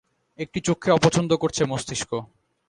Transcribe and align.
একটি 0.39 0.59
চোখকে 0.61 0.89
অপছন্দও 0.91 1.37
করছে 1.37 1.61
মস্তিষ্ক। 1.65 2.11